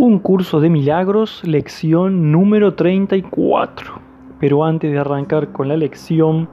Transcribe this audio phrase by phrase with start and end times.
[0.00, 4.00] Un curso de milagros, lección número 34.
[4.38, 6.48] Pero antes de arrancar con la lección,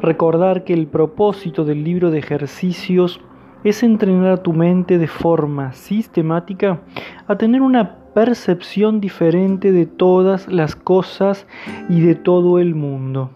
[0.00, 3.20] recordar que el propósito del libro de ejercicios
[3.64, 6.82] es entrenar a tu mente de forma sistemática
[7.26, 11.48] a tener una percepción diferente de todas las cosas
[11.88, 13.32] y de todo el mundo.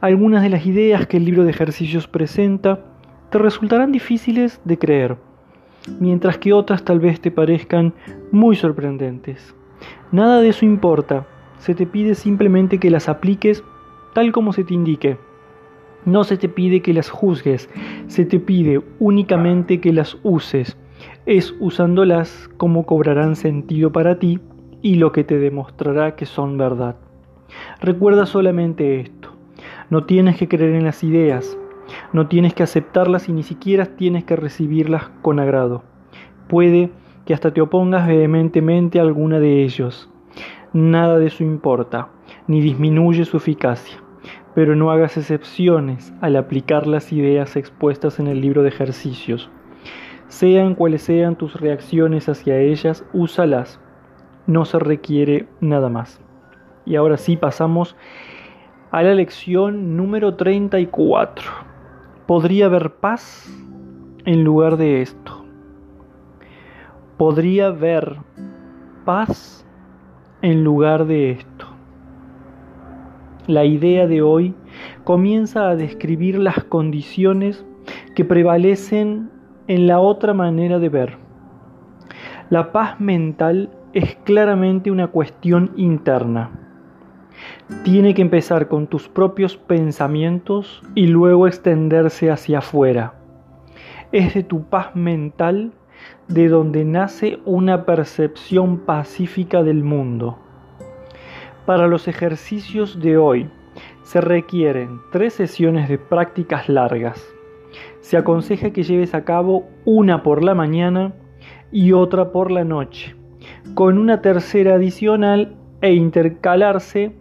[0.00, 2.84] Algunas de las ideas que el libro de ejercicios presenta
[3.30, 5.31] te resultarán difíciles de creer
[5.98, 7.94] mientras que otras tal vez te parezcan
[8.30, 9.54] muy sorprendentes.
[10.10, 11.26] Nada de eso importa,
[11.58, 13.62] se te pide simplemente que las apliques
[14.14, 15.16] tal como se te indique.
[16.04, 17.70] No se te pide que las juzgues,
[18.08, 20.76] se te pide únicamente que las uses.
[21.26, 24.40] Es usándolas como cobrarán sentido para ti
[24.82, 26.96] y lo que te demostrará que son verdad.
[27.80, 29.30] Recuerda solamente esto.
[29.90, 31.56] No tienes que creer en las ideas,
[32.12, 35.82] no tienes que aceptarlas y ni siquiera tienes que recibirlas con agrado.
[36.46, 36.90] Puede
[37.24, 40.10] que hasta te opongas vehementemente a alguna de ellos.
[40.74, 42.08] Nada de eso importa,
[42.46, 43.96] ni disminuye su eficacia.
[44.54, 49.50] Pero no hagas excepciones al aplicar las ideas expuestas en el libro de ejercicios.
[50.28, 53.80] Sean cuales sean tus reacciones hacia ellas, úsalas.
[54.46, 56.20] No se requiere nada más.
[56.84, 57.96] Y ahora sí pasamos
[58.90, 61.71] a la lección número 34
[62.32, 63.46] podría haber paz
[64.24, 65.44] en lugar de esto.
[67.18, 68.16] Podría haber
[69.04, 69.66] paz
[70.40, 71.66] en lugar de esto.
[73.46, 74.54] La idea de hoy
[75.04, 77.66] comienza a describir las condiciones
[78.14, 79.28] que prevalecen
[79.66, 81.18] en la otra manera de ver.
[82.48, 86.61] La paz mental es claramente una cuestión interna
[87.84, 93.14] tiene que empezar con tus propios pensamientos y luego extenderse hacia afuera.
[94.12, 95.72] Es de tu paz mental
[96.28, 100.38] de donde nace una percepción pacífica del mundo.
[101.66, 103.48] Para los ejercicios de hoy
[104.02, 107.24] se requieren tres sesiones de prácticas largas.
[108.00, 111.14] Se aconseja que lleves a cabo una por la mañana
[111.70, 113.16] y otra por la noche,
[113.74, 117.12] con una tercera adicional e intercalarse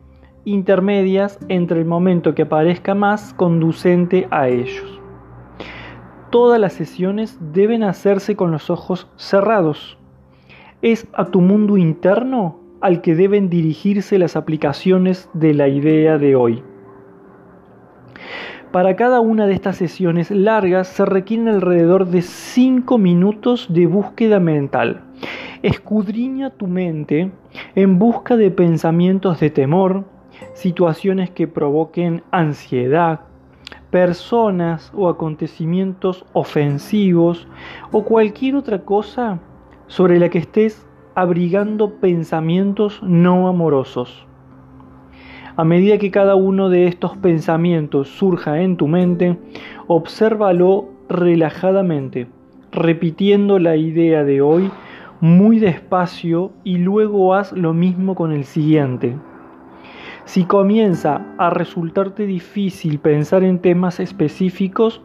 [0.45, 4.99] intermedias entre el momento que aparezca más conducente a ellos.
[6.29, 9.97] Todas las sesiones deben hacerse con los ojos cerrados.
[10.81, 16.35] Es a tu mundo interno al que deben dirigirse las aplicaciones de la idea de
[16.35, 16.63] hoy.
[18.71, 24.39] Para cada una de estas sesiones largas se requieren alrededor de 5 minutos de búsqueda
[24.39, 25.01] mental.
[25.61, 27.31] Escudriña tu mente
[27.75, 30.05] en busca de pensamientos de temor,
[30.53, 33.21] situaciones que provoquen ansiedad,
[33.89, 37.47] personas o acontecimientos ofensivos
[37.91, 39.39] o cualquier otra cosa
[39.87, 44.25] sobre la que estés abrigando pensamientos no amorosos.
[45.57, 49.37] A medida que cada uno de estos pensamientos surja en tu mente,
[49.87, 52.27] obsérvalo relajadamente,
[52.71, 54.71] repitiendo la idea de hoy
[55.19, 59.17] muy despacio y luego haz lo mismo con el siguiente.
[60.31, 65.01] Si comienza a resultarte difícil pensar en temas específicos,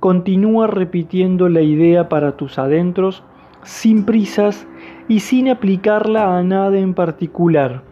[0.00, 3.24] continúa repitiendo la idea para tus adentros
[3.62, 4.68] sin prisas
[5.08, 7.84] y sin aplicarla a nada en particular.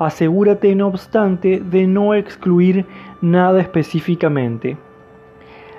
[0.00, 2.86] Asegúrate, no obstante, de no excluir
[3.20, 4.76] nada específicamente.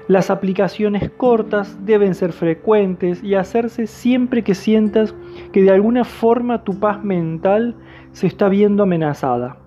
[0.08, 5.14] Las aplicaciones cortas deben ser frecuentes y hacerse siempre que sientas
[5.52, 7.76] que de alguna forma tu paz mental
[8.14, 9.58] se está viendo amenazada.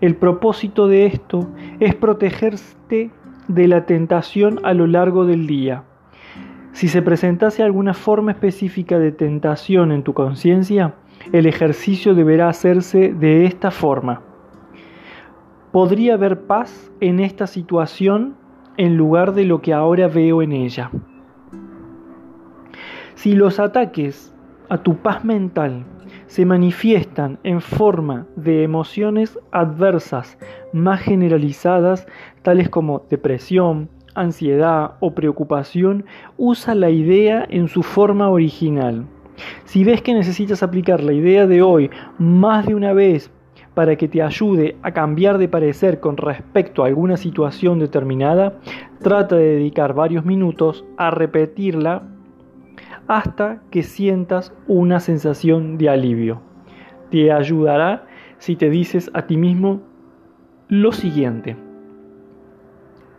[0.00, 1.48] El propósito de esto
[1.80, 3.10] es protegerte
[3.48, 5.82] de la tentación a lo largo del día.
[6.72, 10.94] Si se presentase alguna forma específica de tentación en tu conciencia,
[11.32, 14.22] el ejercicio deberá hacerse de esta forma.
[15.72, 18.36] Podría haber paz en esta situación
[18.76, 20.92] en lugar de lo que ahora veo en ella.
[23.16, 24.32] Si los ataques
[24.68, 25.84] a tu paz mental
[26.28, 30.38] se manifiestan en forma de emociones adversas
[30.72, 32.06] más generalizadas,
[32.42, 36.04] tales como depresión, ansiedad o preocupación,
[36.36, 39.06] usa la idea en su forma original.
[39.64, 43.30] Si ves que necesitas aplicar la idea de hoy más de una vez
[43.74, 48.58] para que te ayude a cambiar de parecer con respecto a alguna situación determinada,
[49.00, 52.02] trata de dedicar varios minutos a repetirla
[53.08, 56.40] hasta que sientas una sensación de alivio.
[57.10, 58.06] Te ayudará
[58.38, 59.80] si te dices a ti mismo
[60.68, 61.56] lo siguiente.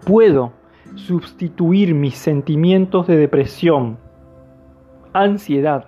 [0.06, 0.54] Puedo
[0.96, 3.98] sustituir mis sentimientos de depresión,
[5.12, 5.88] ansiedad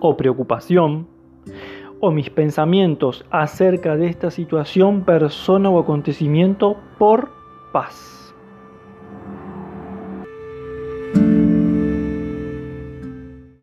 [0.00, 1.06] o preocupación,
[2.00, 7.30] o mis pensamientos acerca de esta situación, persona o acontecimiento por
[7.72, 8.21] paz.